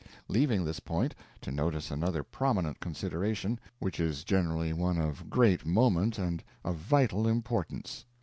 [0.27, 6.17] Leaving this point, to notice another prominent consideration, which is generally one of great moment
[6.17, 8.03] and of vital importance.